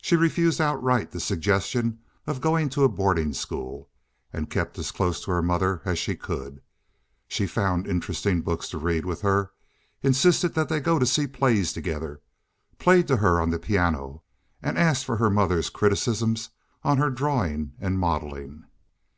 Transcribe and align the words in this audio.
She 0.00 0.16
refused 0.16 0.58
outright 0.58 1.10
the 1.10 1.20
suggestion 1.20 1.98
of 2.26 2.40
going 2.40 2.70
to 2.70 2.82
a 2.84 2.88
boarding 2.88 3.34
school 3.34 3.90
and 4.32 4.48
kept 4.48 4.78
as 4.78 4.90
close 4.90 5.22
to 5.22 5.32
her 5.32 5.42
mother 5.42 5.82
as 5.84 5.98
she 5.98 6.16
could. 6.16 6.62
She 7.28 7.46
found 7.46 7.86
interesting 7.86 8.40
books 8.40 8.70
to 8.70 8.78
read 8.78 9.04
with 9.04 9.20
her, 9.20 9.52
insisted 10.02 10.54
that 10.54 10.70
they 10.70 10.80
go 10.80 10.98
to 10.98 11.04
see 11.04 11.26
plays 11.26 11.74
together, 11.74 12.22
played 12.78 13.06
to 13.08 13.18
her 13.18 13.38
on 13.38 13.50
the 13.50 13.58
piano, 13.58 14.22
and 14.62 14.78
asked 14.78 15.04
for 15.04 15.18
her 15.18 15.28
mother's 15.28 15.68
criticisms 15.68 16.48
on 16.82 16.96
her 16.96 17.10
drawing 17.10 17.74
and 17.78 17.98
modeling. 17.98 18.64